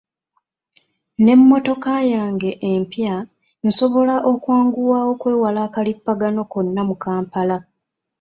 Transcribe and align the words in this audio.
N'emmotoka 1.23 1.91
yange 2.13 2.51
empya, 2.71 3.15
nsobola 3.67 4.15
okwanguwa 4.31 4.97
okwewala 5.11 5.59
akalipagano 5.67 6.41
konna 6.51 6.81
mu 6.89 6.95
Kampala. 7.03 7.57